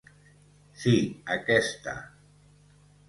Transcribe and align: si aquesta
si 0.83 0.93
aquesta 1.35 1.93